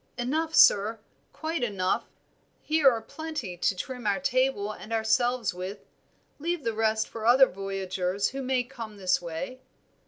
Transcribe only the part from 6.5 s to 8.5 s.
the rest for other voyagers who